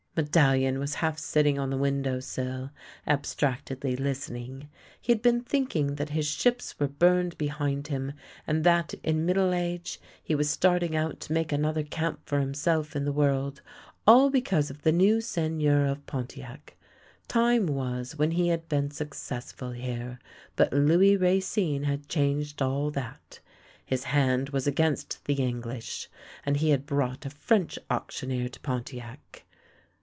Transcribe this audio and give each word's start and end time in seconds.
"Medallion 0.21 0.77
was 0.77 0.95
half 0.95 1.17
sitting 1.17 1.57
on 1.57 1.69
the 1.69 1.77
window 1.77 2.19
sill, 2.19 2.69
ab 3.07 3.23
stractedly 3.25 3.95
listening. 3.97 4.67
He 4.99 5.13
had 5.13 5.21
been 5.21 5.39
thinking 5.39 5.95
that 5.95 6.09
his 6.09 6.27
ships 6.27 6.77
were 6.77 6.89
burned 6.89 7.37
behind 7.37 7.87
him 7.87 8.11
and 8.45 8.65
that 8.65 8.93
in 9.03 9.25
middle 9.25 9.53
age 9.53 10.01
he 10.21 10.35
was 10.35 10.49
starting 10.49 10.97
out 10.97 11.21
to 11.21 11.31
make 11.33 11.53
another 11.53 11.81
camp 11.83 12.19
for 12.25 12.41
himself 12.41 12.93
in 12.93 13.05
the 13.05 13.13
world, 13.13 13.61
all 14.05 14.29
because 14.29 14.69
of 14.69 14.81
the 14.81 14.91
new 14.91 15.21
Seigneur 15.21 15.85
of 15.85 16.05
Pontiac. 16.05 16.75
Time 17.29 17.65
was 17.65 18.17
when 18.17 18.31
he 18.31 18.49
had 18.49 18.67
been 18.67 18.91
successful 18.91 19.71
here, 19.71 20.19
but 20.57 20.73
Louis 20.73 21.15
Racine 21.15 21.83
had 21.85 22.09
changed 22.09 22.61
all 22.61 22.91
that. 22.91 23.39
His 23.85 24.03
hand 24.03 24.49
was 24.49 24.67
against 24.67 25.23
the 25.23 25.35
English, 25.35 26.09
and 26.45 26.57
he 26.57 26.71
had 26.71 26.85
brought 26.85 27.25
a 27.25 27.29
French 27.29 27.79
auctioneer 27.89 28.49
to 28.49 28.59
Pontiac. 28.59 29.45